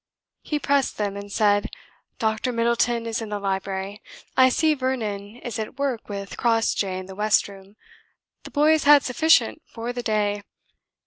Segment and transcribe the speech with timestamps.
[0.41, 1.69] He pressed them and said:
[2.17, 4.01] "Dr Middleton is in the library.
[4.35, 7.75] I see Vernon is at work with Crossjay in the West room
[8.41, 10.41] the boy has had sufficient for the day.